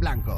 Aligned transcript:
Blanco. 0.00 0.36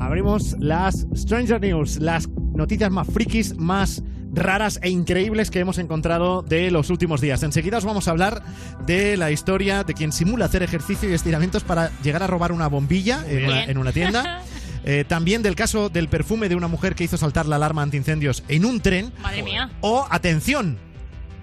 Abrimos 0.00 0.56
las 0.58 1.06
Stranger 1.14 1.60
News, 1.60 1.96
las 1.98 2.28
noticias 2.28 2.90
más 2.90 3.06
frikis, 3.06 3.56
más 3.56 4.02
raras 4.32 4.80
e 4.82 4.90
increíbles 4.90 5.50
que 5.50 5.60
hemos 5.60 5.78
encontrado 5.78 6.42
de 6.42 6.70
los 6.70 6.90
últimos 6.90 7.20
días. 7.20 7.42
Enseguida 7.42 7.78
os 7.78 7.84
vamos 7.84 8.08
a 8.08 8.10
hablar 8.10 8.42
de 8.86 9.16
la 9.16 9.30
historia 9.30 9.84
de 9.84 9.94
quien 9.94 10.12
simula 10.12 10.46
hacer 10.46 10.62
ejercicio 10.62 11.08
y 11.08 11.12
estiramientos 11.12 11.62
para 11.62 11.90
llegar 12.02 12.22
a 12.22 12.26
robar 12.26 12.52
una 12.52 12.66
bombilla 12.66 13.24
en 13.28 13.44
una, 13.44 13.54
Bien. 13.58 13.70
en 13.70 13.78
una 13.78 13.92
tienda. 13.92 14.42
Eh, 14.86 15.02
también 15.08 15.42
del 15.42 15.56
caso 15.56 15.88
del 15.88 16.08
perfume 16.08 16.50
de 16.50 16.56
una 16.56 16.68
mujer 16.68 16.94
que 16.94 17.04
hizo 17.04 17.16
saltar 17.16 17.46
la 17.46 17.56
alarma 17.56 17.80
antiincendios 17.80 18.44
en 18.48 18.66
un 18.66 18.80
tren. 18.80 19.14
Madre 19.22 19.42
mía. 19.42 19.70
O, 19.80 20.06
atención, 20.10 20.76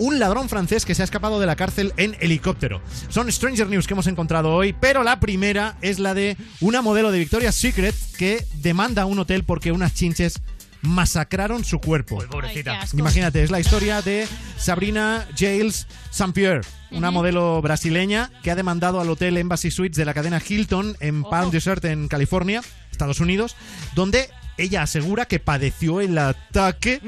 un 0.01 0.17
ladrón 0.17 0.49
francés 0.49 0.83
que 0.83 0.95
se 0.95 1.03
ha 1.03 1.05
escapado 1.05 1.39
de 1.39 1.45
la 1.45 1.55
cárcel 1.55 1.93
en 1.95 2.17
helicóptero. 2.19 2.81
Son 3.09 3.31
Stranger 3.31 3.69
News 3.69 3.85
que 3.85 3.93
hemos 3.93 4.07
encontrado 4.07 4.51
hoy, 4.51 4.73
pero 4.73 5.03
la 5.03 5.19
primera 5.19 5.77
es 5.81 5.99
la 5.99 6.15
de 6.15 6.37
una 6.59 6.81
modelo 6.81 7.11
de 7.11 7.19
Victoria's 7.19 7.53
Secret 7.53 7.93
que 8.17 8.43
demanda 8.55 9.03
a 9.03 9.05
un 9.05 9.19
hotel 9.19 9.43
porque 9.43 9.71
unas 9.71 9.93
chinches 9.93 10.41
masacraron 10.81 11.63
su 11.63 11.79
cuerpo. 11.79 12.17
Pobrecita. 12.31 12.79
Imagínate, 12.97 13.43
es 13.43 13.51
la 13.51 13.59
historia 13.59 14.01
de 14.01 14.27
Sabrina 14.57 15.27
Giles 15.35 15.85
St. 16.09 16.33
Pierre, 16.33 16.61
una 16.89 17.11
modelo 17.11 17.61
brasileña 17.61 18.31
que 18.41 18.49
ha 18.49 18.55
demandado 18.55 19.01
al 19.01 19.09
hotel 19.11 19.37
Embassy 19.37 19.69
Suites 19.69 19.97
de 19.97 20.05
la 20.05 20.15
cadena 20.15 20.41
Hilton 20.45 20.97
en 20.99 21.21
Palm 21.21 21.51
Desert, 21.51 21.85
en 21.85 22.07
California, 22.07 22.63
Estados 22.89 23.19
Unidos, 23.19 23.55
donde 23.93 24.31
ella 24.57 24.83
asegura 24.83 25.25
que 25.25 25.39
padeció 25.39 26.01
el 26.01 26.17
ataque 26.17 26.99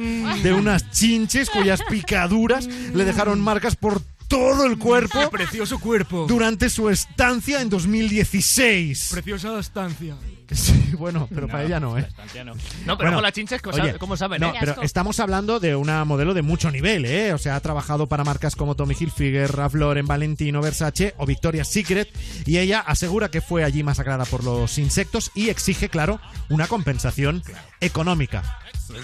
de 0.43 0.53
unas 0.53 0.89
chinches 0.91 1.49
cuyas 1.49 1.81
picaduras 1.89 2.67
le 2.67 3.05
dejaron 3.05 3.39
marcas 3.41 3.75
por 3.75 4.01
todo 4.27 4.65
el 4.65 4.77
cuerpo 4.79 5.29
Precioso 5.29 5.79
cuerpo. 5.79 6.25
durante 6.27 6.69
su 6.69 6.89
estancia 6.89 7.61
en 7.61 7.69
2016. 7.69 9.09
Preciosa 9.11 9.59
estancia. 9.59 10.15
Sí, 10.53 10.93
bueno, 10.97 11.27
pero 11.33 11.47
para 11.47 11.63
ella 11.63 11.79
no, 11.79 11.97
¿eh? 11.97 12.07
No, 12.45 12.53
pero 12.95 12.95
Bueno, 12.97 13.13
con 13.15 13.23
las 13.23 13.33
chinches, 13.33 13.61
¿cómo 13.99 14.17
saben? 14.17 14.41
No, 14.41 14.49
eh? 14.49 14.57
pero 14.59 14.81
estamos 14.81 15.19
hablando 15.19 15.59
de 15.59 15.75
una 15.75 16.05
modelo 16.05 16.33
de 16.33 16.41
mucho 16.41 16.71
nivel, 16.71 17.05
¿eh? 17.05 17.33
O 17.33 17.37
sea, 17.37 17.55
ha 17.55 17.59
trabajado 17.59 18.07
para 18.07 18.23
marcas 18.23 18.55
como 18.55 18.75
Tommy 18.75 18.95
Hilfiger, 18.99 19.55
Ralph 19.55 19.75
Lauren, 19.75 20.05
Valentino, 20.05 20.61
Versace 20.61 21.13
o 21.17 21.25
Victoria's 21.25 21.67
Secret 21.67 22.09
y 22.45 22.57
ella 22.57 22.79
asegura 22.79 23.29
que 23.29 23.41
fue 23.41 23.63
allí 23.63 23.83
masacrada 23.83 24.25
por 24.25 24.43
los 24.43 24.77
insectos 24.77 25.31
y 25.33 25.49
exige, 25.49 25.89
claro, 25.89 26.19
una 26.49 26.67
compensación 26.67 27.43
económica. 27.79 28.59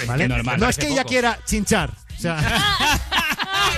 ¿Vale? 0.08 0.23
que 0.23 0.30
normal, 0.30 0.60
no 0.60 0.70
es 0.70 0.78
que 0.78 0.90
ella 0.90 1.04
quiera 1.04 1.40
chinchar. 1.45 1.92
O 2.18 2.22
sea, 2.22 2.38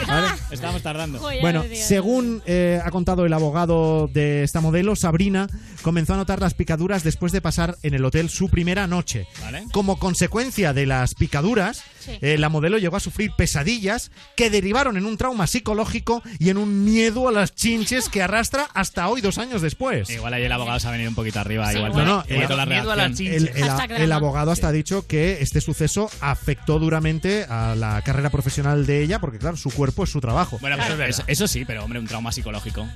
¿vale? 0.08 0.28
Estamos 0.52 0.82
tardando. 0.82 1.20
Bueno, 1.42 1.64
según 1.74 2.42
eh, 2.46 2.80
ha 2.84 2.92
contado 2.92 3.26
el 3.26 3.34
abogado 3.34 4.08
de 4.12 4.44
esta 4.44 4.62
modelo, 4.62 4.96
Sabrina 4.96 5.48
comenzó 5.82 6.14
a 6.14 6.18
notar 6.18 6.40
las 6.42 6.54
picaduras 6.54 7.04
después 7.04 7.32
de 7.32 7.42
pasar 7.42 7.78
en 7.84 7.94
el 7.94 8.04
hotel 8.06 8.30
su 8.30 8.50
primera 8.50 8.88
noche. 8.88 9.28
Vale. 9.42 9.64
Como 9.72 9.98
consecuencia 10.00 10.74
de 10.74 10.86
las 10.86 11.16
picaduras, 11.16 11.84
Sí. 12.02 12.18
eh, 12.22 12.38
la 12.40 12.50
modelo 12.50 12.80
llegó 12.80 12.96
a 12.98 13.00
sufrir 13.00 13.32
pesadillas 13.38 14.10
que 14.36 14.50
derivaron 14.50 14.98
en 14.98 15.06
un 15.06 15.18
trauma 15.18 15.46
psicológico 15.46 16.24
y 16.40 16.50
en 16.50 16.58
un 16.58 16.84
miedo 16.84 17.28
a 17.28 17.32
las 17.32 17.54
chinches 17.54 18.10
que 18.10 18.24
arrastra 18.24 18.68
hasta 18.74 19.08
hoy, 19.08 19.22
dos 19.22 19.38
años 19.38 19.62
después. 19.62 20.10
Igual 20.10 20.34
ahí 20.34 20.44
el 20.44 20.52
abogado 20.52 20.80
se 20.80 20.88
ha 20.88 20.92
venido 20.92 21.10
un 21.10 21.16
poquito 21.16 21.40
arriba. 21.40 21.70
Sí, 21.72 21.78
igual 21.78 21.92
No, 21.94 22.04
no, 22.06 22.24
igual 22.28 22.52
el- 22.52 22.58
la 22.58 22.66
miedo 22.66 22.92
a 22.92 22.96
la 22.96 23.04
reacción. 23.08 23.34
El, 23.34 23.48
el- 23.50 23.92
el 24.02 24.12
abogado 24.12 24.50
hasta 24.50 24.70
ha 24.70 24.72
dicho 24.72 25.06
que 25.06 25.38
este 25.42 25.62
suceso 25.62 26.10
afectó 26.22 26.80
duramente 26.80 27.46
a 27.48 27.76
la 27.76 28.02
carrera 28.02 28.32
profesional 28.32 28.86
de 28.88 29.04
ella, 29.04 29.20
porque 29.20 29.38
claro, 29.38 29.56
su 29.58 29.70
cuerpo 29.70 29.81
es 29.90 30.10
su 30.10 30.22
trabajo. 30.22 30.58
Bueno, 30.62 30.78
pues 30.78 31.10
eso, 31.10 31.24
eso 31.28 31.48
sí, 31.48 31.66
pero 31.66 31.84
hombre, 31.84 32.00
un 32.00 32.08
trauma 32.08 32.32
psicológico. 32.32 32.88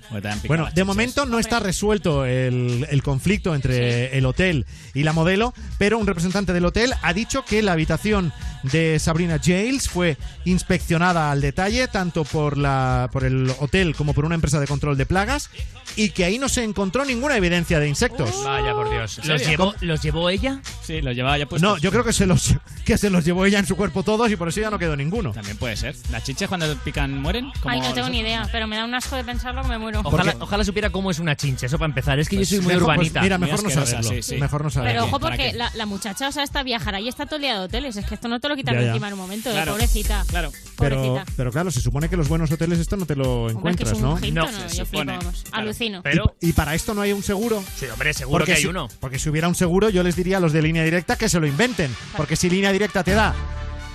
Bueno, 0.48 0.70
de 0.74 0.84
momento 0.84 1.26
no 1.26 1.40
está 1.40 1.60
resuelto 1.60 2.26
el, 2.26 2.88
el 2.90 3.04
conflicto 3.04 3.56
entre 3.56 4.18
el 4.18 4.26
hotel 4.26 4.66
y 4.94 5.04
la 5.04 5.14
modelo, 5.14 5.54
pero 5.78 5.98
un 5.98 6.08
representante 6.08 6.54
del 6.54 6.66
hotel 6.66 6.94
ha 7.02 7.14
dicho 7.14 7.44
que 7.46 7.62
la 7.62 7.74
habitación 7.74 8.34
de 8.72 9.00
Sabrina 9.00 9.40
Giles 9.40 9.90
fue 9.90 10.18
inspeccionada 10.46 11.32
al 11.32 11.42
detalle 11.42 11.88
tanto 11.88 12.24
por 12.24 12.58
la 12.58 13.10
por 13.12 13.24
el 13.24 13.52
hotel 13.60 13.96
como 13.96 14.14
por 14.14 14.26
una 14.26 14.36
empresa 14.36 14.60
de 14.60 14.68
control 14.68 14.98
de 14.98 15.06
plagas 15.06 15.50
y 15.96 16.10
que 16.10 16.26
ahí 16.26 16.38
no 16.40 16.50
se 16.50 16.64
encontró 16.64 17.06
ninguna 17.06 17.38
evidencia 17.38 17.80
de 17.80 17.88
insectos. 17.88 18.44
Vaya, 18.44 18.74
por 18.74 18.90
Dios. 18.90 19.20
¿En 19.20 19.30
¿Los 19.30 19.46
llevó, 19.46 19.74
¿Los 19.82 20.02
llevó 20.02 20.30
ella? 20.30 20.60
Sí, 20.84 21.02
lo 21.02 21.12
llevaba 21.12 21.38
ya 21.38 21.46
puesto. 21.46 21.66
No, 21.66 21.78
yo 21.78 21.92
creo 21.92 22.04
que 22.04 22.12
se 22.14 22.26
los 22.26 22.56
que 22.86 22.98
se 22.98 23.10
los 23.10 23.24
llevó 23.24 23.46
ella 23.46 23.60
en 23.60 23.66
su 23.66 23.76
cuerpo 23.76 24.04
todos 24.04 24.30
y 24.32 24.36
por 24.36 24.48
eso 24.50 24.60
ya 24.62 24.70
no 24.70 24.80
quedó 24.80 24.96
ninguno. 24.96 25.32
También 25.32 25.58
puede 25.58 25.76
ser. 25.78 25.96
¿Las 26.12 26.24
chinches 26.24 26.48
cuando 26.50 26.74
pican 26.80 27.18
mueren? 27.22 27.52
¿Cómo 27.62 27.74
Ay, 27.74 27.82
no 27.82 27.94
tengo 27.94 28.10
ni 28.10 28.20
idea, 28.20 28.48
pero 28.52 28.68
me 28.68 28.76
da 28.76 28.86
un 28.86 28.94
asco 28.96 29.16
de 29.16 29.24
pensarlo 29.24 29.62
que 29.62 29.70
me 29.70 29.78
muero. 29.78 30.02
Ojalá, 30.04 30.36
ojalá 30.40 30.64
supiera 30.64 30.90
cómo 30.90 31.12
es 31.12 31.20
una 31.20 31.36
chinche, 31.36 31.68
eso 31.68 31.78
para 31.78 31.88
empezar. 31.90 32.20
Es 32.20 32.28
que 32.30 32.38
Pues 32.38 32.50
yo 32.50 32.58
soy 32.58 32.66
muy 32.66 32.74
Mejor- 32.74 32.86
pues 32.88 32.96
urbanita. 32.98 33.22
mira, 33.22 33.38
Muy 33.38 33.48
mejor 33.50 33.64
no 33.64 33.70
saberlo. 33.70 34.10
sí, 34.10 34.22
sí. 34.22 34.36
Mejor 34.38 34.64
no 34.64 34.70
saberlo. 34.70 34.94
Pero 35.02 35.06
ojo 35.06 35.20
¿Para 35.20 35.36
porque 35.36 35.54
la, 35.54 35.72
la 35.76 35.86
muchacha, 35.86 36.28
o 36.28 36.32
sea, 36.32 36.44
esta 36.44 36.64
viajará 36.64 37.00
y 37.00 37.08
está 37.08 37.26
día 37.38 37.54
de 37.60 37.66
hoteles. 37.66 37.98
Es 37.98 38.06
que 38.06 38.16
esto 38.16 38.28
no 38.28 38.40
te 38.40 38.48
lo 38.50 38.55
de 38.64 38.82
ya. 38.82 38.88
encima 38.88 39.08
en 39.08 39.14
un 39.14 39.20
momento, 39.20 39.50
eh, 39.50 39.54
Claro. 39.54 39.72
pobrecita. 39.74 40.24
Claro. 40.28 40.52
pero, 40.78 40.96
Pobrecita. 41.02 41.26
pero 41.38 41.52
claro, 41.52 41.72
se 41.72 41.80
supone 41.82 42.10
que 42.10 42.18
los 42.18 42.28
buenos 42.28 42.52
hoteles 42.52 42.80
esto 42.80 42.98
no 42.98 43.06
te 43.06 43.16
lo 43.16 43.50
encuentras, 43.50 44.00
¿no? 44.00 44.20
No, 44.20 44.52
no, 44.52 44.70
se 44.70 44.78
yo 44.78 44.86
flipo, 44.86 44.86
supone. 44.86 45.18
vamos. 45.18 45.44
Claro. 45.44 45.58
Alucino. 45.64 46.02
Pero, 46.04 46.36
Y 46.42 46.54
para 46.54 46.76
esto 46.76 46.94
no 46.94 47.02
hay 47.02 47.14
un 47.14 47.24
seguro. 47.24 47.64
sí, 47.78 47.86
hombre, 47.88 48.14
seguro 48.14 48.40
Porque 48.40 48.52
que 48.52 48.56
hay 48.58 48.62
si, 48.64 48.68
uno. 48.68 48.88
porque 49.00 49.20
si 49.20 49.30
hubiera 49.30 49.48
un 49.48 49.56
seguro, 49.56 49.90
yo 49.90 50.04
les 50.04 50.16
diría 50.16 50.38
a 50.38 50.40
los 50.40 50.52
de 50.54 50.62
línea 50.62 50.84
directa 50.84 51.16
que 51.18 51.30
se 51.30 51.40
lo 51.40 51.48
inventen. 51.48 51.96
Porque 52.18 52.36
si 52.36 52.50
línea 52.50 52.72
directa 52.72 53.04
te 53.04 53.12
da 53.12 53.34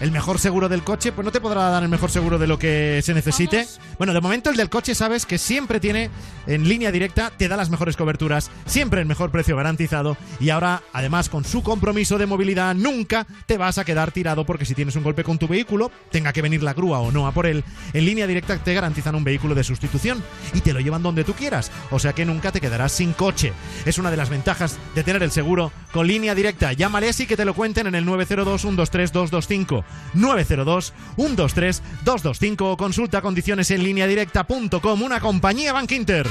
el 0.00 0.10
mejor 0.10 0.38
seguro 0.38 0.68
del 0.68 0.82
coche, 0.82 1.12
pues 1.12 1.24
no 1.24 1.32
te 1.32 1.40
podrá 1.40 1.68
dar 1.68 1.82
el 1.82 1.88
mejor 1.88 2.10
seguro 2.10 2.38
de 2.38 2.46
lo 2.46 2.58
que 2.58 3.00
se 3.02 3.14
necesite. 3.14 3.66
Bueno, 3.98 4.12
de 4.12 4.20
momento 4.20 4.50
el 4.50 4.56
del 4.56 4.70
coche 4.70 4.94
sabes 4.94 5.26
que 5.26 5.38
siempre 5.38 5.78
tiene 5.78 6.10
en 6.46 6.68
línea 6.68 6.90
directa, 6.90 7.30
te 7.36 7.48
da 7.48 7.56
las 7.56 7.70
mejores 7.70 7.96
coberturas, 7.96 8.50
siempre 8.66 9.00
el 9.00 9.06
mejor 9.06 9.30
precio 9.30 9.56
garantizado. 9.56 10.16
Y 10.40 10.50
ahora, 10.50 10.82
además, 10.92 11.28
con 11.28 11.44
su 11.44 11.62
compromiso 11.62 12.18
de 12.18 12.26
movilidad, 12.26 12.74
nunca 12.74 13.26
te 13.46 13.58
vas 13.58 13.78
a 13.78 13.84
quedar 13.84 14.10
tirado 14.10 14.44
porque 14.44 14.64
si 14.64 14.74
tienes 14.74 14.96
un 14.96 15.02
golpe 15.02 15.24
con 15.24 15.38
tu 15.38 15.46
vehículo, 15.46 15.90
tenga 16.10 16.32
que 16.32 16.42
venir 16.42 16.62
la 16.62 16.74
grúa 16.74 17.00
o 17.00 17.12
no 17.12 17.26
a 17.26 17.32
por 17.32 17.46
él, 17.46 17.62
en 17.92 18.04
línea 18.04 18.26
directa 18.26 18.56
te 18.58 18.74
garantizan 18.74 19.14
un 19.14 19.24
vehículo 19.24 19.54
de 19.54 19.64
sustitución 19.64 20.22
y 20.54 20.60
te 20.60 20.72
lo 20.72 20.80
llevan 20.80 21.02
donde 21.02 21.24
tú 21.24 21.34
quieras. 21.34 21.70
O 21.90 21.98
sea 21.98 22.14
que 22.14 22.24
nunca 22.24 22.52
te 22.52 22.60
quedarás 22.60 22.92
sin 22.92 23.12
coche. 23.12 23.52
Es 23.84 23.98
una 23.98 24.10
de 24.10 24.16
las 24.16 24.30
ventajas 24.30 24.78
de 24.94 25.04
tener 25.04 25.22
el 25.22 25.30
seguro 25.30 25.72
con 25.92 26.06
línea 26.06 26.34
directa. 26.34 26.72
Llámales 26.72 27.20
y 27.20 27.26
que 27.26 27.36
te 27.36 27.44
lo 27.44 27.54
cuenten 27.54 27.86
en 27.86 27.94
el 27.94 28.04
902 28.04 28.60
123 28.60 29.12
225 29.12 29.84
902 30.14 30.92
123 31.16 31.82
225 32.04 32.70
o 32.70 32.76
consulta 32.76 33.20
condiciones 33.20 33.70
en 33.70 33.82
línea 33.82 34.06
directa.com, 34.06 35.02
una 35.02 35.20
compañía 35.20 35.72
Bank 35.72 35.92
Inter. 35.92 36.28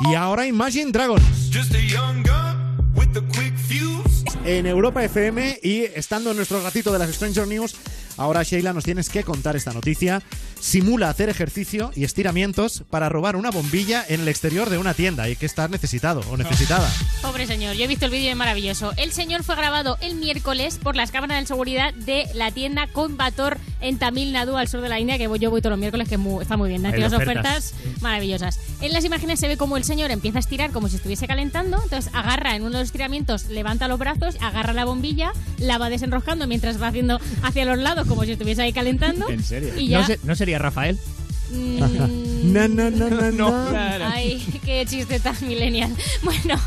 Y 0.00 0.14
ahora 0.14 0.46
Imagine 0.46 0.92
Dragons. 0.92 1.50
En 4.44 4.66
Europa 4.66 5.02
FM 5.02 5.58
y 5.62 5.80
estando 5.82 6.30
en 6.30 6.36
nuestro 6.36 6.62
ratito 6.62 6.92
de 6.92 7.00
las 7.00 7.10
Stranger 7.10 7.48
News, 7.48 7.74
ahora 8.16 8.42
Sheila 8.44 8.72
nos 8.72 8.84
tienes 8.84 9.08
que 9.08 9.24
contar 9.24 9.56
esta 9.56 9.72
noticia. 9.72 10.22
Simula 10.70 11.10
hacer 11.10 11.28
ejercicio 11.28 11.92
y 11.94 12.02
estiramientos 12.02 12.82
para 12.90 13.08
robar 13.08 13.36
una 13.36 13.52
bombilla 13.52 14.04
en 14.08 14.22
el 14.22 14.26
exterior 14.26 14.68
de 14.68 14.78
una 14.78 14.94
tienda. 14.94 15.22
Hay 15.22 15.36
que 15.36 15.46
estar 15.46 15.70
necesitado 15.70 16.22
o 16.28 16.36
necesitada. 16.36 16.90
Pobre 17.22 17.46
señor, 17.46 17.76
yo 17.76 17.84
he 17.84 17.86
visto 17.86 18.06
el 18.06 18.10
vídeo 18.10 18.24
y 18.24 18.28
es 18.30 18.36
maravilloso. 18.36 18.92
El 18.96 19.12
señor 19.12 19.44
fue 19.44 19.54
grabado 19.54 19.96
el 20.00 20.16
miércoles 20.16 20.80
por 20.82 20.96
las 20.96 21.12
cámaras 21.12 21.40
de 21.40 21.46
seguridad 21.46 21.94
de 21.94 22.26
la 22.34 22.50
tienda 22.50 22.88
Coimbatore 22.88 23.58
en 23.80 23.98
Tamil 23.98 24.32
Nadu, 24.32 24.56
al 24.56 24.66
sur 24.66 24.80
de 24.80 24.88
la 24.88 24.98
India, 24.98 25.18
que 25.18 25.28
yo 25.38 25.50
voy 25.50 25.60
todos 25.60 25.70
los 25.70 25.78
miércoles, 25.78 26.08
que 26.08 26.16
muy- 26.16 26.42
está 26.42 26.56
muy 26.56 26.68
bien. 26.68 26.84
Hay 26.84 26.94
Tiene 26.94 27.06
unas 27.06 27.22
ofertas. 27.22 27.72
ofertas 27.72 28.02
maravillosas. 28.02 28.58
En 28.80 28.92
las 28.92 29.04
imágenes 29.04 29.38
se 29.38 29.46
ve 29.46 29.56
como 29.56 29.76
el 29.76 29.84
señor 29.84 30.10
empieza 30.10 30.38
a 30.38 30.40
estirar 30.40 30.72
como 30.72 30.88
si 30.88 30.96
estuviese 30.96 31.28
calentando, 31.28 31.80
entonces 31.80 32.12
agarra 32.12 32.56
en 32.56 32.62
uno 32.62 32.72
de 32.72 32.78
los 32.80 32.86
estiramientos, 32.88 33.44
levanta 33.50 33.86
los 33.86 34.00
brazos, 34.00 34.34
agarra 34.40 34.72
la 34.72 34.84
bombilla, 34.84 35.30
la 35.58 35.78
va 35.78 35.90
desenroscando 35.90 36.48
mientras 36.48 36.82
va 36.82 36.88
haciendo 36.88 37.20
hacia 37.44 37.64
los 37.66 37.78
lados 37.78 38.08
como 38.08 38.24
si 38.24 38.32
estuviese 38.32 38.62
ahí 38.62 38.72
calentando. 38.72 39.28
¿En 39.30 39.44
serio? 39.44 39.72
Y 39.78 39.86
ya... 39.88 40.00
¿No, 40.00 40.06
se- 40.08 40.18
no 40.24 40.34
sería 40.34 40.55
Rafael? 40.58 40.98
mm, 41.50 42.52
No, 42.52 42.68
no, 42.68 42.90
no, 42.90 43.08
no, 43.08 43.30
no. 43.32 43.68
Ay, 44.02 44.42
qué 44.76 44.86
chiste 44.86 45.20
tan 45.20 45.34
millennial. 45.46 45.90
Bueno, 46.22 46.58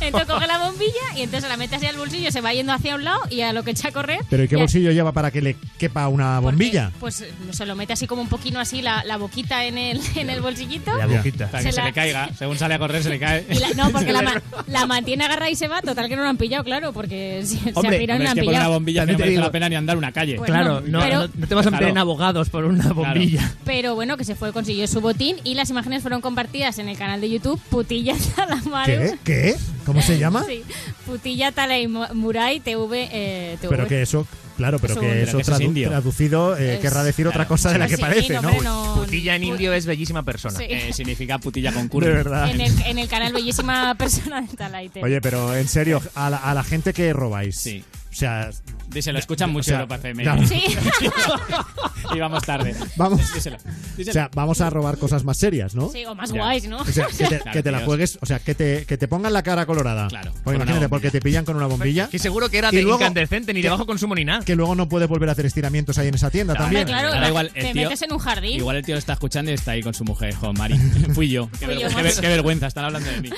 entonces 0.00 0.28
coge 0.28 0.46
la 0.46 0.58
bombilla 0.58 0.92
y 1.16 1.22
entonces 1.22 1.48
la 1.48 1.56
mete 1.56 1.76
así 1.76 1.86
al 1.86 1.96
bolsillo, 1.96 2.30
se 2.30 2.40
va 2.40 2.52
yendo 2.52 2.72
hacia 2.72 2.94
un 2.94 3.04
lado 3.04 3.20
y 3.30 3.40
a 3.42 3.52
lo 3.52 3.62
que 3.64 3.70
echa 3.72 3.88
a 3.88 3.92
correr. 3.92 4.20
Pero 4.28 4.44
¿y 4.44 4.48
qué 4.48 4.56
ya- 4.56 4.60
bolsillo 4.62 4.90
lleva 4.92 5.12
para 5.12 5.30
que 5.30 5.40
le 5.42 5.56
quepa 5.78 6.08
una 6.08 6.36
porque, 6.40 6.52
bombilla? 6.56 6.92
Pues 7.00 7.24
se 7.50 7.66
lo 7.66 7.74
mete 7.76 7.92
así 7.92 8.06
como 8.06 8.22
un 8.22 8.28
poquito 8.28 8.58
así 8.58 8.82
la, 8.82 9.04
la 9.04 9.16
boquita 9.16 9.64
en 9.64 9.78
el, 9.78 10.00
en 10.16 10.30
el 10.30 10.40
bolsillito. 10.40 10.96
La 10.96 11.06
boquita. 11.06 11.48
Para 11.50 11.62
que 11.62 11.68
Se 11.70 11.72
se, 11.76 11.80
la- 11.80 11.86
le 11.86 11.92
caiga. 11.92 12.30
Según 12.38 12.56
sale 12.58 12.74
a 12.74 12.78
correr, 12.78 13.02
se 13.02 13.08
le 13.10 13.18
cae. 13.18 13.46
Y 13.50 13.54
la- 13.58 13.70
no, 13.70 13.90
porque 13.90 14.12
la, 14.12 14.22
ma- 14.22 14.42
la 14.66 14.86
mantiene 14.86 15.24
agarrada 15.24 15.50
y 15.50 15.56
se 15.56 15.68
va. 15.68 15.80
Total 15.82 16.08
que 16.08 16.16
no 16.16 16.22
lo 16.22 16.28
han 16.28 16.36
pillado, 16.36 16.64
claro, 16.64 16.92
porque 16.92 17.42
si 17.44 17.56
se 17.58 17.72
Hombre, 17.74 17.96
y 17.98 18.00
Hombre, 18.02 18.18
no 18.18 18.24
es 18.24 18.30
han 18.30 18.34
que 18.36 18.42
por 18.42 18.48
una 18.50 18.58
pillado. 18.58 18.72
bombilla 18.74 19.06
no 19.06 19.12
te 19.12 19.18
merece 19.18 19.40
la 19.40 19.50
pena 19.52 19.68
ni 19.68 19.74
andar 19.76 19.96
una 19.96 20.12
calle. 20.12 20.36
Pues 20.36 20.50
Claro, 20.50 20.80
no, 20.80 20.98
no, 20.98 21.00
pero- 21.00 21.20
no, 21.22 21.28
no 21.34 21.46
te 21.46 21.54
vas 21.54 21.66
a 21.66 21.70
meter 21.70 21.86
Claro. 21.86 21.92
en 21.92 21.98
abogados 21.98 22.50
por 22.50 22.64
una 22.64 22.92
bombilla. 22.92 23.52
Pero 23.64 23.94
bueno, 23.94 24.16
que 24.16 24.24
se 24.24 24.34
fue, 24.34 24.52
consiguió 24.52 24.86
su 24.88 25.00
botín 25.00 25.36
y 25.44 25.54
las 25.54 25.70
imágenes 25.70 26.02
fueron 26.02 26.20
compartidas 26.20 26.78
en 26.78 26.88
el 26.88 26.96
canal 26.98 27.20
de 27.20 27.30
YouTube 27.30 27.55
Putillas 27.70 28.38
a 28.38 28.46
la 28.46 28.56
madre. 28.70 29.18
¿Qué? 29.24 29.54
¿Qué? 29.54 29.56
¿Cómo 29.84 30.02
se 30.02 30.18
llama? 30.18 30.44
Sí, 30.46 30.62
Putilla 31.06 31.52
Talay 31.52 31.86
Murai 31.88 32.60
TV. 32.60 33.08
Eh, 33.12 33.56
TV. 33.60 33.68
Pero 33.76 33.86
que 33.88 34.02
eso, 34.02 34.26
Claro, 34.56 34.78
pero 34.78 34.94
Es 34.94 34.98
que 35.00 35.04
un- 35.06 35.12
eso 35.12 35.22
Creo 35.32 35.36
que 35.36 35.42
eso 35.42 35.52
es 35.52 35.60
tradu- 35.60 35.86
traducido 35.88 36.56
eh, 36.56 36.74
Es- 36.76 36.80
querrá 36.80 37.04
decir 37.04 37.28
otra 37.28 37.46
cosa 37.46 37.70
de 37.72 37.78
la 37.78 37.88
que 37.88 37.96
Sí, 37.96 38.00
parece, 38.00 38.32
no, 38.36 38.40
¿no? 38.42 38.48
hombre, 38.48 38.64
no. 38.64 38.94
Putilla 38.96 39.36
en 39.36 39.44
indio 39.44 39.74
es 39.74 39.84
bellísima 39.84 40.22
persona. 40.22 40.56
Sí. 40.58 40.64
Eh, 40.66 40.92
significa 40.94 41.38
putilla 41.38 41.72
con 41.72 41.88
curry. 41.88 42.06
De 42.06 42.12
verdad. 42.14 42.50
En 42.50 42.62
el, 42.62 42.72
en 42.86 42.98
el 42.98 43.06
canal 43.06 43.34
Bellísima 43.34 43.94
Persona 43.98 44.40
de 44.40 44.48
Talaite. 44.56 45.02
Oye, 45.04 45.20
pero 45.20 45.54
en 45.54 45.68
serio, 45.68 46.00
a 46.14 46.30
la, 46.30 46.38
a 46.38 46.54
la 46.54 46.64
gente 46.64 46.94
que 46.94 47.12
robáis. 47.12 47.54
Sí. 47.56 47.84
O 48.10 48.14
sea, 48.14 48.48
Díselo, 48.88 49.14
lo 49.14 49.18
escuchan 49.20 49.50
mucho 49.50 49.60
o 49.60 49.64
sea, 49.64 49.76
Europa 49.76 49.96
FM. 49.96 50.22
claro. 50.22 50.46
Sí. 50.46 50.62
y 52.14 52.18
vamos 52.18 52.42
tarde. 52.44 52.74
Vamos. 52.96 53.20
Díselo. 53.34 53.56
o 53.56 54.12
sea, 54.12 54.30
vamos 54.34 54.60
a 54.60 54.70
robar 54.70 54.96
cosas 54.98 55.24
más 55.24 55.36
serias, 55.36 55.74
¿no? 55.74 55.90
sí, 55.90 56.04
o 56.04 56.14
más 56.14 56.30
Ya. 56.32 56.36
guays, 56.40 56.68
¿no? 56.68 56.78
O 56.78 56.84
sea, 56.84 57.06
que 57.06 57.24
te, 57.24 57.26
Claro, 57.38 57.44
que 57.52 57.62
te 57.62 57.70
la 57.70 57.80
juegues, 57.80 58.18
o 58.20 58.26
sea, 58.26 58.38
que 58.38 58.54
te, 58.54 58.84
que 58.86 58.96
te 58.96 59.08
pongan 59.08 59.32
la 59.32 59.42
cara 59.42 59.66
colorada. 59.66 60.08
Claro, 60.08 60.32
Porque 60.44 60.56
imagínate, 60.56 60.88
porque 60.88 61.10
te 61.10 61.20
pillan 61.20 61.44
con 61.44 61.56
una 61.56 61.66
bombilla, 61.66 62.08
Que 62.08 62.18
seguro 62.18 62.48
que 62.48 62.58
era 62.58 62.70
Y 62.72 62.76
de 62.76 62.82
luego- 62.82 62.98
incandescente, 62.98 63.52
ni 63.52 63.62
de 63.62 63.68
bajo 63.68 63.86
consumo 63.86 64.14
ni 64.14 64.24
nada. 64.24 64.44
que 64.44 64.54
luego 64.56 64.74
no 64.74 64.88
puedes 64.88 65.08
volver 65.08 65.28
a 65.28 65.32
hacer 65.32 65.46
estiramientos 65.46 65.98
ahí 65.98 66.08
en 66.08 66.14
esa 66.14 66.30
tienda 66.30 66.54
también. 66.54 66.86
claro, 66.86 67.08
Ahora 67.12 67.28
igual 67.28 67.50
el 67.54 67.64
te 67.64 67.72
tío- 67.72 67.82
metes 67.84 68.02
en 68.02 68.12
un 68.12 68.18
jardín. 68.18 68.56
Igual 68.58 68.76
el 68.76 68.84
tío 68.84 68.94
lo 68.94 68.98
está 68.98 69.12
escuchando 69.14 69.50
y 69.50 69.54
está 69.54 69.72
ahí 69.72 69.82
con 69.82 69.94
su 69.94 70.04
mujer, 70.04 70.34
jo, 70.34 70.52
Mari. 70.52 70.78
Fui 71.14 71.28
yo. 71.28 71.50
Qué, 71.58 71.66
Fui 71.66 71.74
vergü- 71.74 71.80
yo, 71.80 71.88
qué 72.14 72.20
qué 72.20 72.28
vergüenza, 72.28 72.66
están 72.66 72.84
hablando 72.86 73.10
de 73.10 73.20
mí. 73.20 73.30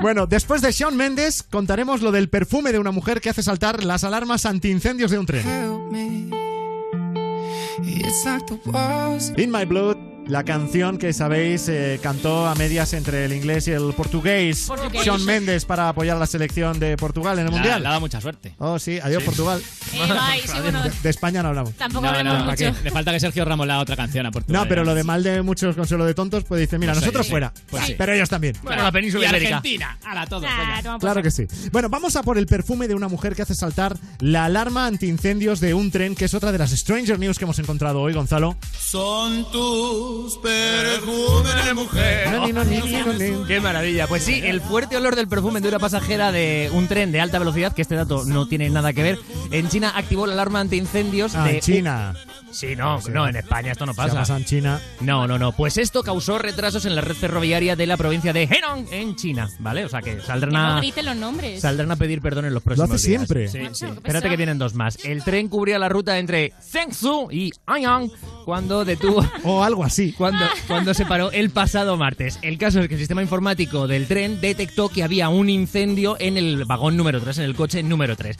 Bueno, 0.00 0.26
después 0.26 0.62
de 0.62 0.72
Shawn 0.72 0.96
Mendes, 0.96 1.42
contaremos 1.42 2.00
lo 2.00 2.10
del 2.12 2.28
perfume 2.28 2.72
de 2.72 2.78
una 2.78 2.90
mujer 2.90 3.20
que 3.20 3.30
hace 3.30 3.42
saltar 3.42 3.84
las 3.84 4.02
alarmas 4.04 4.46
antiincendios 4.46 4.93
de 4.96 5.18
un 5.18 5.26
tren. 5.26 5.44
In 9.36 9.50
My 9.50 9.64
Blood, 9.64 10.13
la 10.26 10.42
canción 10.42 10.96
que 10.98 11.12
sabéis 11.12 11.68
eh, 11.68 12.00
cantó 12.02 12.46
a 12.46 12.54
medias 12.54 12.94
entre 12.94 13.26
el 13.26 13.32
inglés 13.34 13.68
y 13.68 13.72
el 13.72 13.92
portugués. 13.94 14.64
Portugués. 14.66 15.04
Shawn 15.04 15.24
Mendes 15.26 15.64
para 15.66 15.90
apoyar 15.90 16.16
la 16.16 16.26
selección 16.26 16.78
de 16.80 16.96
Portugal 16.96 17.38
en 17.38 17.46
el 17.46 17.52
Mundial. 17.52 17.82
Le 17.82 17.86
ha 17.88 17.90
dado 17.90 18.00
mucha 18.00 18.20
suerte. 18.20 18.54
Oh, 18.58 18.78
sí, 18.78 18.98
adiós 19.02 19.22
Portugal. 19.22 19.62
Eh, 19.92 19.98
bye, 19.98 20.40
sí, 20.46 20.58
bueno, 20.62 20.82
De, 20.82 20.90
de 21.02 21.10
España 21.10 21.42
no 21.42 21.50
hablamos. 21.50 21.74
tampoco 21.74 22.06
No, 22.06 22.12
no, 22.12 22.18
hablemos 22.18 22.38
¿para 22.40 22.50
mucho. 22.52 22.78
qué? 22.78 22.84
Le 22.84 22.90
falta 22.90 23.12
que 23.12 23.20
Sergio 23.20 23.44
Ramos 23.44 23.66
le 23.66 23.72
haga 23.74 23.82
otra 23.82 23.96
canción 23.96 24.24
a 24.26 24.30
Portugal. 24.30 24.62
No, 24.62 24.68
pero 24.68 24.82
lo 24.84 24.92
¿eh? 24.92 24.94
de 24.94 25.04
mal 25.04 25.22
de 25.22 25.42
muchos 25.42 25.76
consuelo 25.76 26.06
de 26.06 26.14
tontos, 26.14 26.44
pues 26.44 26.60
dice, 26.60 26.78
mira, 26.78 26.92
Pues 26.92 27.02
nosotros 27.02 27.26
sí, 27.26 27.30
fuera. 27.30 27.52
pues 27.68 27.84
sí. 27.84 27.94
Pero 27.98 28.12
ellos 28.14 28.28
también. 28.30 28.56
Bueno, 28.62 28.82
la 28.82 28.88
Y 28.88 28.92
península 28.92 29.28
ibérica. 29.28 29.56
Argentina. 29.58 29.98
Hala, 30.04 30.26
todos. 30.26 30.44
Ah, 30.48 30.56
venga. 30.58 30.82
toma 30.82 30.94
por 30.94 31.00
Claro 31.00 31.22
que 31.22 31.30
sí. 31.30 31.46
Bueno, 31.70 31.88
vamos 31.90 32.16
a 32.16 32.22
por 32.22 32.38
el 32.38 32.46
perfume 32.46 32.88
de 32.88 32.94
una 32.94 33.08
mujer 33.08 33.34
que 33.36 33.42
hace 33.42 33.54
saltar 33.54 33.96
la 34.20 34.46
alarma 34.46 34.86
antiincendios 34.86 35.60
de 35.60 35.74
un 35.74 35.90
tren, 35.90 36.14
que 36.14 36.24
es 36.24 36.32
otra 36.34 36.50
de 36.50 36.58
las 36.58 36.70
Stranger 36.70 37.18
News 37.18 37.38
que 37.38 37.44
hemos 37.44 37.58
encontrado 37.58 38.00
hoy, 38.00 38.14
Gonzalo. 38.14 38.56
Son 38.78 39.50
tus 39.52 40.13
perfumes 40.42 41.64
de 41.64 41.74
mujer. 41.74 42.30
No, 42.30 42.46
no, 42.48 42.64
no. 42.64 43.46
Qué 43.46 43.60
maravilla. 43.60 44.06
Pues 44.06 44.22
sí, 44.24 44.40
el 44.44 44.60
fuerte 44.60 44.96
olor 44.96 45.16
del 45.16 45.28
perfume 45.28 45.60
de 45.60 45.68
una 45.68 45.78
pasajera 45.78 46.32
de 46.32 46.70
un 46.72 46.86
tren 46.88 47.12
de 47.12 47.20
alta 47.20 47.38
velocidad, 47.38 47.72
que 47.74 47.82
este 47.82 47.94
dato 47.94 48.24
no 48.24 48.46
tiene 48.46 48.70
nada 48.70 48.92
que 48.92 49.02
ver, 49.02 49.18
en 49.50 49.68
China 49.68 49.92
activó 49.94 50.26
la 50.26 50.34
alarma 50.34 50.60
antiincendios 50.60 51.34
Ah, 51.34 51.44
de 51.44 51.54
en 51.56 51.60
China. 51.60 52.14
Sí, 52.52 52.76
no, 52.76 53.00
Sí, 53.00 53.08
no, 53.08 53.14
no. 53.14 53.28
en 53.28 53.34
España 53.36 53.72
esto 53.72 53.84
no 53.84 53.92
Se 53.94 54.00
ha 54.02 54.06
pasa. 54.06 54.36
en 54.36 54.44
China. 54.44 54.80
No, 55.00 55.26
no, 55.26 55.38
no. 55.40 55.50
Pues 55.52 55.76
esto 55.76 56.04
causó 56.04 56.38
retrasos 56.38 56.84
en 56.86 56.94
la 56.94 57.00
red 57.00 57.16
ferroviaria 57.16 57.74
de 57.74 57.84
la 57.88 57.96
provincia 57.96 58.32
de 58.32 58.44
Henan, 58.44 58.86
en 58.92 59.16
China, 59.16 59.48
¿vale? 59.58 59.84
O 59.84 59.88
sea 59.88 60.00
que 60.02 60.20
saldrán 60.20 60.52
no 60.52 60.58
a, 60.60 60.78
griten 60.78 61.04
los 61.06 61.16
nombres. 61.16 61.60
saldrán 61.62 61.90
a 61.90 61.96
pedir 61.96 62.20
perdón 62.20 62.44
en 62.44 62.54
los 62.54 62.62
Lo 62.62 62.64
próximos 62.64 62.90
hace 62.92 63.08
días. 63.08 63.26
siempre. 63.26 63.48
Sí, 63.48 63.58
sí. 63.72 63.86
Espérate 63.86 64.28
que 64.30 64.36
vienen 64.36 64.58
dos 64.58 64.74
más. 64.74 65.04
El 65.04 65.24
tren 65.24 65.48
cubría 65.48 65.80
la 65.80 65.88
ruta 65.88 66.16
entre 66.18 66.52
Zhengzhou 66.62 67.28
y 67.32 67.50
Anyang 67.66 68.08
cuando 68.44 68.84
detuvo 68.84 69.24
O 69.44 69.62
algo 69.64 69.84
así. 69.84 70.12
cuando, 70.12 70.44
cuando 70.66 70.94
se 70.94 71.06
paró 71.06 71.30
el 71.32 71.50
pasado 71.50 71.96
martes. 71.96 72.38
El 72.42 72.58
caso 72.58 72.80
es 72.80 72.88
que 72.88 72.94
el 72.94 73.00
sistema 73.00 73.22
informático 73.22 73.86
del 73.88 74.06
tren 74.06 74.40
detectó 74.40 74.88
que 74.88 75.02
había 75.02 75.28
un 75.28 75.48
incendio 75.50 76.16
en 76.20 76.36
el 76.36 76.64
vagón 76.64 76.96
número 76.96 77.20
3, 77.20 77.38
en 77.38 77.44
el 77.44 77.54
coche 77.54 77.82
número 77.82 78.16
3. 78.16 78.36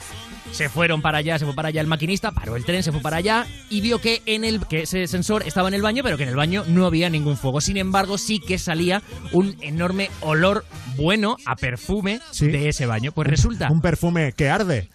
Se 0.51 0.69
fueron 0.69 1.01
para 1.01 1.17
allá, 1.17 1.37
se 1.37 1.43
fue 1.45 1.53
para 1.53 1.67
allá 1.67 1.81
el 1.81 1.87
maquinista, 1.87 2.31
paró 2.31 2.55
el 2.55 2.63
tren, 2.63 2.81
se 2.81 2.91
fue 2.93 3.01
para 3.01 3.17
allá 3.17 3.45
y 3.69 3.81
vio 3.81 3.99
que 3.99 4.21
en 4.25 4.45
el 4.45 4.65
que 4.65 4.83
ese 4.83 5.05
sensor 5.07 5.43
estaba 5.45 5.67
en 5.67 5.73
el 5.73 5.81
baño, 5.81 6.01
pero 6.01 6.15
que 6.15 6.23
en 6.23 6.29
el 6.29 6.35
baño 6.37 6.63
no 6.67 6.85
había 6.85 7.09
ningún 7.09 7.35
fuego. 7.35 7.59
Sin 7.59 7.75
embargo, 7.75 8.17
sí 8.17 8.39
que 8.39 8.57
salía 8.57 9.01
un 9.33 9.57
enorme 9.59 10.09
olor 10.21 10.63
bueno 10.95 11.35
a 11.45 11.57
perfume 11.57 12.21
Sí. 12.31 12.47
de 12.47 12.69
ese 12.69 12.85
baño. 12.85 13.11
Pues 13.11 13.27
resulta 13.27 13.69
Un 13.69 13.81
perfume 13.81 14.31
que 14.31 14.49
arde. 14.49 14.87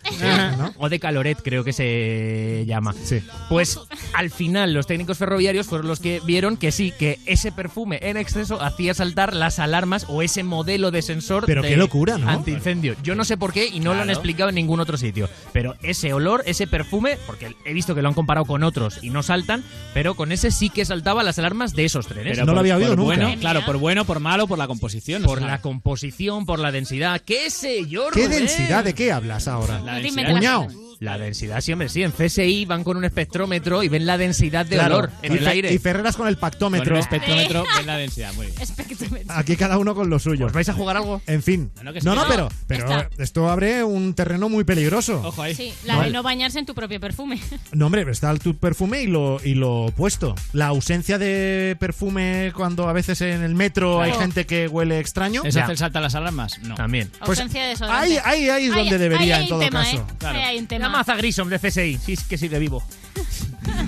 ¿no? 0.57 0.73
o 0.79 0.89
de 0.89 0.99
caloret 0.99 1.39
creo 1.43 1.63
que 1.65 1.73
se 1.75 2.65
llama. 2.67 2.95
Sí. 3.03 3.21
Pues 3.51 3.79
al 4.15 4.31
final 4.31 4.73
los 4.73 4.87
técnicos 4.87 5.00
ferroviarios 5.07 5.67
fueron 5.67 5.87
los 5.89 6.01
que 6.01 6.21
vieron 6.25 6.57
que 6.57 6.73
sí, 6.73 6.93
que 6.99 7.19
ese 7.27 7.53
perfume 7.53 7.99
en 8.03 8.17
exceso 8.17 8.61
hacía 8.63 8.95
saltar 8.95 9.35
las 9.35 9.59
alarmas 9.59 10.07
o 10.09 10.23
ese 10.23 10.43
modelo 10.43 10.91
de 10.91 11.03
sensor 11.03 11.45
Pero 11.47 11.63
de 11.63 11.69
qué 11.71 11.77
locura, 11.77 12.19
¿no? 12.19 12.29
antiincendio. 12.29 12.97
Yo 13.03 13.15
no 13.15 13.25
sé 13.25 13.37
por 13.37 13.53
qué 13.53 13.67
y 13.67 13.81
no 13.81 13.95
lo 13.95 14.03
han 14.03 14.11
explicado 14.11 14.49
en 14.49 14.55
ningún 14.57 14.81
otro 14.81 14.97
sitio. 14.97 15.29
Pero 15.53 15.77
ese 15.83 16.13
olor, 16.13 16.43
ese 16.47 16.67
perfume, 16.67 17.19
porque 17.27 17.55
he 17.65 17.73
visto 17.73 17.95
que 17.95 18.03
lo 18.03 18.09
han 18.09 18.15
comparado 18.15 18.47
con 18.47 18.63
otros 18.63 18.99
y 19.03 19.11
no 19.11 19.23
saltan, 19.23 19.65
pero 19.95 20.15
con 20.15 20.33
ese 20.33 20.51
sí 20.51 20.71
que 20.71 20.85
saltaba 20.85 21.23
las 21.23 21.39
alarmas 21.39 21.75
de 21.75 21.85
esos 21.85 22.07
trenes. 22.07 22.35
Pero 22.35 22.47
No 22.47 22.55
lo 22.55 22.61
había 22.61 22.77
oído 22.77 22.97
nunca. 22.97 23.17
Bueno, 23.17 23.35
claro, 23.41 23.65
por 23.65 23.77
bueno, 23.79 24.05
por 24.05 24.21
malo, 24.21 24.47
por 24.47 24.59
la 24.59 24.67
composición. 24.67 25.23
por 25.23 25.39
o 25.39 25.41
sea, 25.41 25.51
la 25.51 25.61
composición, 25.61 26.47
por 26.47 26.59
la 26.59 26.73
densidad. 26.73 27.21
¿Qué 27.25 27.51
sé 27.51 27.87
yo, 27.87 28.09
¿Qué 28.13 28.27
Rubén? 28.27 28.47
densidad? 28.47 28.85
¿De 28.85 28.95
qué 28.95 29.13
hablas 29.13 29.49
ahora? 29.49 29.81
la 29.81 29.95
densidad. 29.97 30.69
La 31.01 31.17
densidad, 31.17 31.63
sí, 31.63 31.73
hombre, 31.73 31.89
sí. 31.89 32.03
En 32.03 32.13
CSI 32.13 32.67
van 32.67 32.85
con 32.85 32.99
un 32.99 33.05
espectrómetro 33.07 33.83
y 33.83 33.89
ven 33.89 34.05
la 34.05 34.19
densidad 34.19 34.67
de 34.67 34.77
Claro. 34.77 34.97
olor 34.99 35.11
en 35.23 35.33
y, 35.33 35.37
el 35.39 35.45
Fe- 35.45 35.49
aire. 35.51 35.73
y 35.73 35.79
Ferreras 35.79 36.15
con 36.15 36.29
el 36.29 36.35
Con 36.35 36.41
pactómetro. 36.43 36.95
un 36.95 37.01
espectrómetro 37.01 37.65
ven 37.79 37.87
la 37.87 37.97
densidad. 37.97 38.35
Muy 38.35 38.49
bien. 38.49 38.61
Espectrómetro. 38.61 39.35
Aquí 39.35 39.57
cada 39.57 39.79
uno 39.79 39.95
con 39.95 40.11
lo 40.11 40.19
suyo. 40.19 40.45
¿Os 40.45 40.53
vais 40.53 40.69
a 40.69 40.75
jugar 40.75 40.99
algo? 40.99 41.23
En 41.27 41.43
fin. 41.43 41.73
No, 41.77 41.85
no, 41.85 41.93
que 41.95 42.01
No, 42.03 42.13
sí. 42.13 42.17
no, 42.19 42.23
No, 42.25 42.29
pero, 42.29 42.49
pero 42.67 42.85
está. 42.85 43.09
esto 43.23 43.49
abre 43.49 43.83
un 43.83 44.13
terreno 44.13 44.51
muy 44.51 44.65
peligroso. 44.65 45.23
Ojo 45.25 45.41
ahí. 45.43 45.55
Sí, 45.55 45.73
la 45.87 46.03
de 46.03 46.11
no 46.11 46.23
bañarse 46.23 46.59
en 46.59 46.67
tu 46.67 46.75
propio 46.75 47.01
perfume. 47.01 47.41
No, 47.73 47.87
hombre, 47.87 48.05
está 48.11 48.31
el 48.31 48.39
tu 48.41 48.59
perfume 48.59 49.01
y 49.03 49.07
lo, 49.07 49.41
y 49.43 49.55
lo 49.55 49.87
opuesto. 49.87 50.35
La 50.53 50.67
ausencia 50.67 51.17
de 51.17 51.77
perfume 51.81 52.53
cuando 52.55 52.89
a 52.91 52.93
veces 52.93 53.21
en 53.23 53.43
el 53.43 53.55
metro 53.55 54.03
hay 54.03 54.13
gente 54.13 54.45
que 54.45 54.69
huele 54.69 54.99
extraño. 54.99 55.43
¿Eso 55.45 55.57
Ya. 55.59 55.63
hace 55.65 55.73
el 55.73 55.79
salto 55.79 55.99
a 55.99 56.03
las 56.03 56.15
alarmas? 56.15 56.59
No. 56.63 56.75
También. 56.75 57.11
Pues 57.25 57.39
Ausencia 57.39 57.63
de 57.63 57.69
desodorante. 57.71 58.19
ahí, 58.21 58.43
ahí, 58.45 58.49
ahí 58.51 58.67
es 58.67 58.75
donde 58.75 58.99
debería, 58.99 59.37
ahí 59.37 59.41
hay 59.41 59.43
en 59.45 59.49
todo 59.49 59.61
tema, 59.61 59.83
caso. 59.85 59.97
¿eh? 59.97 60.03
Claro. 60.19 60.39
Ahí 60.39 60.45
hay 60.45 60.59
un 60.59 60.67
maza 60.91 61.15
Grissom 61.17 61.49
de 61.49 61.59
CSI, 61.59 61.99
sí, 62.05 62.13
es 62.15 62.25
que 62.25 62.37
sigue 62.39 62.59
vivo. 62.59 62.83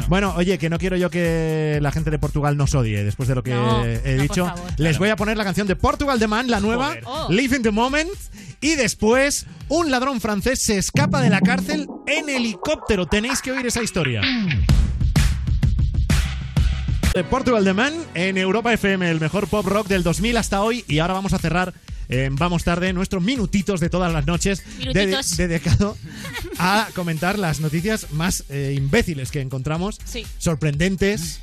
Bueno, 0.08 0.34
oye, 0.36 0.58
que 0.58 0.68
no 0.70 0.78
quiero 0.78 0.96
yo 0.96 1.10
que 1.10 1.78
la 1.80 1.90
gente 1.90 2.10
de 2.10 2.18
Portugal 2.18 2.56
nos 2.56 2.74
odie 2.74 3.02
después 3.04 3.28
de 3.28 3.34
lo 3.34 3.42
que 3.42 3.50
No, 3.50 3.84
he 3.84 4.16
no, 4.16 4.22
dicho. 4.22 4.52
Les 4.76 4.76
Claro. 4.76 4.98
voy 4.98 5.08
a 5.10 5.16
poner 5.16 5.36
la 5.36 5.44
canción 5.44 5.66
de 5.66 5.76
Portugal 5.76 6.18
The 6.18 6.26
Man, 6.28 6.50
la 6.50 6.60
nueva. 6.60 6.94
Oh. 7.04 7.28
Live 7.30 7.56
in 7.56 7.62
the 7.62 7.70
Moment. 7.70 8.10
Y 8.60 8.74
después, 8.74 9.46
un 9.68 9.90
ladrón 9.90 10.20
francés 10.20 10.62
se 10.62 10.76
escapa 10.78 11.20
de 11.20 11.30
la 11.30 11.40
cárcel 11.40 11.86
en 12.06 12.28
helicóptero. 12.28 13.06
Tenéis 13.06 13.40
que 13.42 13.52
oír 13.52 13.66
esa 13.66 13.82
historia. 13.82 14.20
De 17.14 17.24
Portugal 17.24 17.64
The 17.64 17.74
Man 17.74 17.92
en 18.14 18.38
Europa 18.38 18.72
FM, 18.72 19.10
el 19.10 19.20
mejor 19.20 19.46
pop 19.48 19.66
rock 19.66 19.86
del 19.86 20.02
2000 20.02 20.36
hasta 20.38 20.62
hoy. 20.62 20.84
Y 20.88 20.98
ahora 21.00 21.14
vamos 21.14 21.32
a 21.34 21.38
cerrar. 21.38 21.74
Eh, 22.08 22.28
vamos 22.32 22.64
tarde, 22.64 22.92
nuestros 22.92 23.22
minutitos 23.22 23.80
de 23.80 23.88
todas 23.90 24.12
las 24.12 24.26
noches 24.26 24.62
de- 24.78 25.20
dedicado 25.36 25.96
a 26.58 26.88
comentar 26.94 27.38
las 27.38 27.60
noticias 27.60 28.10
más 28.12 28.44
eh, 28.50 28.74
imbéciles 28.76 29.30
que 29.30 29.40
encontramos, 29.40 29.98
Sí. 30.04 30.26
sorprendentes, 30.38 31.40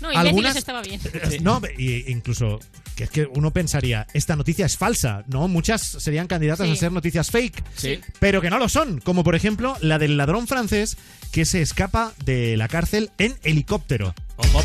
No, 0.00 0.08
imbéciles 0.08 0.16
algunas- 0.28 0.56
estaba 0.56 0.82
bien. 0.82 1.00
eh, 1.14 1.38
No, 1.42 1.60
incluso 1.78 2.60
que 2.96 3.04
es 3.04 3.10
que 3.10 3.24
uno 3.24 3.52
pensaría, 3.52 4.06
esta 4.12 4.36
noticia 4.36 4.66
es 4.66 4.76
falsa, 4.76 5.24
¿no? 5.26 5.48
Muchas 5.48 5.80
serían 5.80 6.26
candidatas 6.26 6.66
Sí. 6.66 6.72
a 6.74 6.76
ser 6.76 6.92
noticias 6.92 7.30
fake, 7.30 7.64
Sí. 7.74 8.00
pero 8.20 8.42
que 8.42 8.50
no 8.50 8.58
lo 8.58 8.68
son, 8.68 9.00
como 9.00 9.24
por 9.24 9.34
ejemplo 9.34 9.76
la 9.80 9.98
del 9.98 10.18
ladrón 10.18 10.46
francés 10.46 10.98
que 11.32 11.46
se 11.46 11.62
escapa 11.62 12.12
de 12.26 12.56
la 12.58 12.68
cárcel 12.68 13.10
en 13.16 13.34
helicóptero. 13.44 14.14
Ojo. 14.36 14.62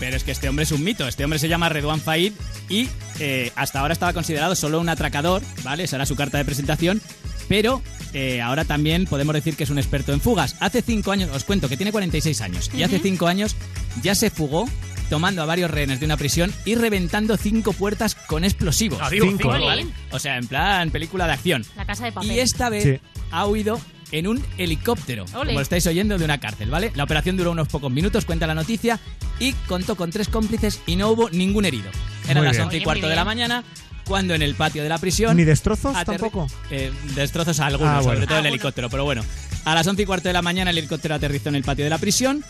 Pero 0.00 0.16
es 0.16 0.24
que 0.24 0.32
este 0.32 0.48
hombre 0.48 0.64
es 0.64 0.72
un 0.72 0.82
mito. 0.82 1.06
Este 1.06 1.22
hombre 1.24 1.38
se 1.38 1.46
llama 1.48 1.68
Redouan 1.68 2.00
Faid 2.00 2.32
y 2.68 2.88
eh, 3.20 3.52
hasta 3.54 3.78
ahora 3.80 3.92
estaba 3.92 4.12
considerado 4.12 4.56
solo 4.56 4.80
un 4.80 4.88
atracador, 4.88 5.42
¿vale? 5.62 5.84
Esa 5.84 5.96
era 5.96 6.06
su 6.06 6.16
carta 6.16 6.38
de 6.38 6.44
presentación. 6.44 7.00
Pero 7.48 7.82
eh, 8.14 8.40
ahora 8.40 8.64
también 8.64 9.06
podemos 9.06 9.34
decir 9.34 9.56
que 9.56 9.64
es 9.64 9.70
un 9.70 9.78
experto 9.78 10.12
en 10.12 10.20
fugas. 10.20 10.56
Hace 10.60 10.82
cinco 10.82 11.12
años, 11.12 11.30
os 11.34 11.44
cuento 11.44 11.68
que 11.68 11.76
tiene 11.76 11.92
46 11.92 12.40
años, 12.40 12.70
y 12.74 12.82
hace 12.82 12.98
cinco 13.00 13.26
años 13.26 13.54
ya 14.02 14.14
se 14.14 14.30
fugó 14.30 14.68
tomando 15.10 15.42
a 15.42 15.46
varios 15.46 15.68
rehenes 15.70 15.98
de 15.98 16.06
una 16.06 16.16
prisión 16.16 16.52
y 16.64 16.76
reventando 16.76 17.36
cinco 17.36 17.72
puertas 17.72 18.14
con 18.14 18.44
explosivos. 18.44 19.00
Ah, 19.02 19.10
digo, 19.10 19.26
Cinco. 19.26 19.38
cinco, 19.42 19.54
Ole. 19.56 19.64
¿vale? 19.66 19.86
O 20.12 20.20
sea, 20.20 20.36
en 20.38 20.46
plan 20.46 20.90
película 20.92 21.26
de 21.26 21.32
acción. 21.32 21.64
La 21.76 21.84
casa 21.84 22.04
de 22.04 22.12
papel. 22.12 22.30
Y 22.30 22.38
esta 22.38 22.68
vez 22.68 22.84
Sí. 22.84 23.00
ha 23.32 23.46
huido 23.46 23.80
en 24.12 24.26
un 24.26 24.44
helicóptero, 24.58 25.24
como 25.32 25.60
estáis 25.60 25.86
oyendo, 25.86 26.18
de 26.18 26.24
una 26.24 26.38
cárcel, 26.38 26.70
¿vale? 26.70 26.92
La 26.94 27.04
operación 27.04 27.36
duró 27.36 27.52
unos 27.52 27.68
pocos 27.68 27.90
minutos, 27.92 28.24
cuenta 28.24 28.46
la 28.46 28.54
noticia, 28.54 28.98
y 29.38 29.52
contó 29.68 29.96
con 29.96 30.10
tres 30.10 30.28
cómplices 30.28 30.80
y 30.86 30.96
no 30.96 31.10
hubo 31.10 31.30
ningún 31.30 31.64
herido. 31.64 31.90
Eran 32.28 32.44
las 32.44 32.52
bien. 32.56 32.64
11 32.64 32.76
y 32.78 32.82
cuarto 32.82 33.08
de 33.08 33.16
la 33.16 33.24
mañana, 33.24 33.64
cuando 34.06 34.34
en 34.34 34.42
el 34.42 34.54
patio 34.54 34.82
de 34.82 34.88
la 34.88 34.98
prisión... 34.98 35.36
Ni 35.36 35.44
destrozos 35.44 35.96
tampoco. 36.04 36.46
Eh, 36.70 36.90
destrozos 37.14 37.60
a 37.60 37.66
algunos, 37.66 37.90
Ah, 37.92 38.00
bueno. 38.00 38.12
sobre 38.14 38.26
todo 38.26 38.38
el 38.38 38.46
helicóptero, 38.46 38.90
pero 38.90 39.04
bueno. 39.04 39.22
A 39.64 39.74
las 39.74 39.86
11 39.86 40.02
y 40.02 40.06
cuarto 40.06 40.28
de 40.28 40.32
la 40.32 40.42
mañana 40.42 40.70
el 40.70 40.78
helicóptero 40.78 41.14
aterrizó 41.14 41.48
en 41.50 41.54
el 41.56 41.62
patio 41.62 41.84
de 41.84 41.90
la 41.90 41.98
prisión 41.98 42.44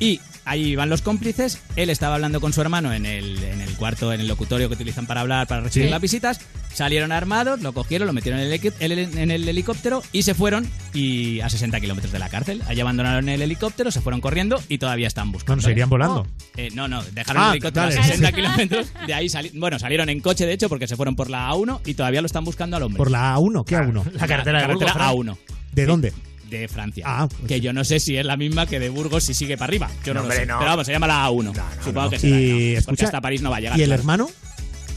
y 0.00 0.20
ahí 0.44 0.64
iban 0.68 0.88
los 0.88 1.02
cómplices. 1.02 1.60
Él 1.76 1.90
estaba 1.90 2.14
hablando 2.14 2.40
con 2.40 2.52
su 2.52 2.60
hermano 2.60 2.92
en 2.92 3.04
el, 3.06 3.42
en 3.42 3.60
el 3.60 3.74
cuarto, 3.76 4.12
en 4.12 4.20
el 4.20 4.28
locutorio 4.28 4.68
que 4.68 4.74
utilizan 4.74 5.06
para 5.06 5.20
hablar, 5.20 5.46
para 5.46 5.60
recibir 5.62 5.88
Sí. 5.88 5.90
las 5.90 6.00
visitas. 6.00 6.40
Salieron 6.72 7.10
armados, 7.12 7.60
lo 7.60 7.72
cogieron, 7.72 8.06
lo 8.06 8.12
metieron 8.12 8.40
en 8.40 8.52
el, 8.52 9.18
en 9.18 9.30
helicóptero 9.30 10.02
y 10.12 10.22
se 10.22 10.34
fueron 10.34 10.68
y 10.94 11.40
a 11.40 11.48
60 11.50 11.80
kilómetros 11.80 12.12
de 12.12 12.18
la 12.20 12.28
cárcel. 12.28 12.62
Allí 12.68 12.80
abandonaron 12.80 13.28
el 13.28 13.42
helicóptero, 13.42 13.90
se 13.90 14.00
fueron 14.00 14.20
corriendo 14.20 14.62
y 14.68 14.78
todavía 14.78 15.08
están 15.08 15.32
buscando. 15.32 15.56
Bueno, 15.56 15.66
se 15.66 15.72
irían 15.72 15.88
volando. 15.90 16.26
Eh, 16.56 16.68
no, 16.74 16.86
no, 16.86 17.02
dejaron 17.02 17.42
Ah, 17.42 17.46
el 17.48 17.52
helicóptero 17.54 17.86
dale, 17.86 17.98
a 17.98 18.02
60 18.04 18.28
sí. 18.28 18.34
kilómetros. 18.34 18.92
De 19.06 19.14
ahí 19.14 19.28
sali- 19.28 19.50
bueno, 19.54 19.78
salieron 19.78 20.08
en 20.08 20.20
coche, 20.20 20.46
de 20.46 20.52
hecho, 20.52 20.68
porque 20.68 20.86
se 20.86 20.94
fueron 20.94 21.16
por 21.16 21.30
la 21.30 21.50
A1 21.50 21.80
y 21.84 21.94
todavía 21.94 22.20
lo 22.20 22.26
están 22.26 22.44
buscando 22.44 22.76
al 22.76 22.82
hombre. 22.84 22.98
Por 22.98 23.10
la 23.10 23.34
A1, 23.36 23.64
¿qué 23.64 23.76
A1? 23.76 24.12
La 24.12 24.26
carretera 24.28 24.60
de 24.60 24.66
Burgos, 24.72 24.92
Fran. 24.92 25.08
A1 25.14 25.36
¿De 25.72 25.86
dónde? 25.86 26.12
De 26.48 26.68
Francia. 26.68 27.04
Ah, 27.06 27.28
pues 27.28 27.48
que 27.48 27.54
sí. 27.56 27.60
yo 27.60 27.72
no 27.72 27.84
sé 27.84 28.00
si 28.00 28.16
es 28.16 28.24
la 28.26 28.36
misma 28.36 28.66
que 28.66 28.78
de 28.80 28.88
Burgos 28.88 29.24
si 29.24 29.34
sigue 29.34 29.56
para 29.56 29.68
arriba. 29.70 29.90
Yo 30.04 30.14
no, 30.14 30.20
No, 30.20 30.20
lo 30.20 30.22
hombre, 30.24 30.36
sé. 30.38 30.46
no. 30.46 30.58
Pero 30.58 30.70
vamos, 30.70 30.86
se 30.86 30.92
llama 30.92 31.06
la 31.06 31.26
A1. 31.28 31.52
Supongo 31.84 32.10
que 32.10 32.18
será. 32.18 32.40
Y 32.40 32.76
Porque 32.84 33.04
hasta 33.04 33.20
París 33.20 33.42
no 33.42 33.50
va 33.50 33.56
a 33.56 33.60
llegar. 33.60 33.78
¿y 33.78 33.82
el 33.82 33.88
claro. 33.88 34.00
hermano? 34.00 34.30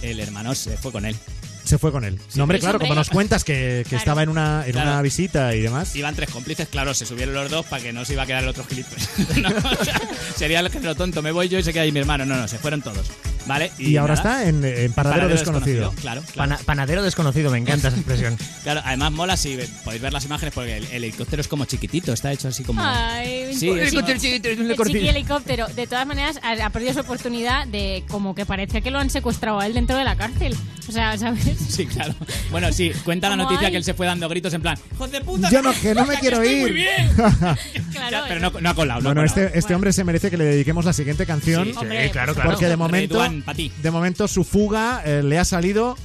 El 0.01 0.20
hermano 0.20 0.55
se 0.55 0.77
fue 0.77 0.91
con 0.91 1.05
él. 1.05 1.15
Se 1.63 1.77
fue 1.77 1.91
con 1.91 2.03
él. 2.03 2.20
No, 2.34 2.43
hombre, 2.43 2.58
Sí, 2.58 2.62
claro, 2.63 2.79
como 2.79 2.96
nos 2.96 3.10
cuentas 3.10 3.43
que, 3.43 3.81
que 3.84 3.89
Claro. 3.89 3.98
estaba 4.00 4.24
en 4.24 4.29
una, 4.29 4.63
en 4.65 4.72
Claro. 4.72 4.91
una 4.93 5.01
visita 5.03 5.55
y 5.55 5.62
demás. 5.62 5.96
Iban 5.96 6.15
tres 6.15 6.29
cómplices, 6.31 6.67
claro, 6.67 6.93
se 6.96 7.05
subieron 7.05 7.36
los 7.36 7.51
dos 7.51 7.65
para 7.67 7.84
que 7.84 7.93
no 7.93 8.03
se 8.03 8.13
iba 8.13 8.24
a 8.24 8.25
quedar 8.25 8.41
el 8.43 8.50
otro. 8.50 8.65
No, 9.41 9.50
o 9.50 9.84
sea, 9.86 10.01
sería 10.36 10.60
el 10.60 10.70
género 10.72 10.96
tonto, 10.96 11.22
me 11.22 11.31
voy 11.31 11.50
yo 11.50 11.60
y 11.60 11.63
se 11.63 11.72
queda 11.72 11.84
ahí 11.84 11.91
mi 11.91 12.00
hermano. 12.00 12.25
No, 12.25 12.36
no, 12.36 12.48
se 12.48 12.58
fueron 12.58 12.81
todos. 12.81 13.12
¿Vale? 13.48 13.72
Y, 13.80 13.98
ahora 13.98 14.16
nada, 14.16 14.44
está 14.44 14.50
en, 14.50 14.64
en 14.64 14.94
paradero, 14.94 15.28
desconocido. 15.28 15.92
Claro, 16.02 16.22
claro. 16.22 16.36
Pana- 16.36 16.60
panadero 16.66 17.02
desconocido, 17.04 17.50
me 17.52 17.58
encanta 17.58 17.88
esa 17.88 17.98
expresión. 17.98 18.38
Claro, 18.64 18.82
además 18.86 19.12
mola 19.12 19.38
si 19.38 19.58
podéis 19.84 20.02
ver 20.04 20.14
las 20.14 20.24
imágenes 20.26 20.54
porque 20.54 20.78
el, 20.78 20.84
el 20.86 21.04
helicóptero 21.04 21.42
es 21.42 21.48
como 21.48 21.66
chiquitito, 21.66 22.14
está 22.14 22.32
hecho 22.32 22.48
así 22.50 22.64
como. 22.64 22.80
Ay, 22.84 23.54
Sí, 23.56 23.70
es 23.70 23.92
chiqui- 23.92 23.96
como- 23.96 24.08
el 24.08 24.20
chiqui 24.88 25.08
helicóptero. 25.10 25.68
De 25.68 25.88
todas 25.88 26.06
maneras, 26.06 26.40
ha, 26.44 26.64
ha 26.66 26.70
perdido 26.70 26.94
su 26.94 27.00
oportunidad 27.00 27.66
de 27.68 28.04
como 28.10 28.36
que 28.36 28.46
parece 28.46 28.82
que 28.84 28.92
lo 28.92 29.00
han 29.00 29.10
secuestrado 29.10 29.60
a 29.60 29.66
él 29.66 29.74
dentro 29.74 29.98
de 29.98 30.04
la 30.04 30.16
cárcel. 30.16 30.56
O 30.88 30.92
sea, 30.92 31.18
¿sabes? 31.18 31.42
Sí, 31.72 31.86
claro. 31.88 32.14
Bueno, 32.52 32.72
sí, 32.72 32.92
cuenta 33.04 33.30
la 33.30 33.36
noticia 33.36 33.68
hay- 33.68 33.72
que 33.72 33.78
él 33.78 33.84
se 33.84 33.94
fue 33.96 34.06
dando 34.06 34.30
gritos 34.30 34.54
en 34.54 34.62
plan, 34.62 34.78
¡Hijos 34.94 35.12
de 35.12 35.22
puta! 35.22 35.50
Yo 35.50 35.62
no, 35.64 35.74
que 35.74 35.96
no 35.96 36.06
me 36.06 36.20
quiero 36.20 36.44
ir. 36.44 36.62
muy 36.62 36.72
bien! 36.72 37.10
Claro, 37.92 38.12
Ya, 38.12 38.24
pero 38.28 38.40
no, 38.40 38.52
no 38.60 38.70
ha 38.70 38.74
colado, 38.74 39.02
no 39.02 39.10
ha 39.10 39.14
Bueno, 39.14 39.28
colado. 39.30 39.46
este, 39.48 39.60
este 39.60 39.76
hombre 39.76 39.94
se 39.94 40.04
merece 40.04 40.30
que 40.32 40.38
le 40.38 40.46
dediquemos 40.46 40.86
la 40.86 40.94
siguiente 40.94 41.26
canción. 41.26 41.66
Sí, 41.68 41.74
Hombre, 41.78 42.10
claro, 42.12 42.34
claro. 42.34 42.50
Porque 42.52 42.68
de 42.68 42.78
momento, 42.78 43.20
Ti. 43.56 43.72
de 43.82 43.92
momento 43.92 44.28
su 44.28 44.44
fuga 44.44 45.02
eh, 45.06 45.22
le 45.24 45.40
ha 45.40 45.46
salido 45.46 45.96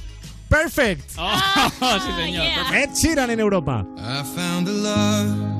perfect. 0.49 1.11
Oh, 1.17 1.35
sí, 1.99 2.11
señor. 2.23 2.43
yeah. 2.43 2.83
Ed 2.83 2.89
Sheeran 2.95 3.29
en 3.29 3.39
Europa. 3.39 3.85
I 3.97 4.23
found 4.35 4.67
a 4.67 4.71
love 4.71 5.56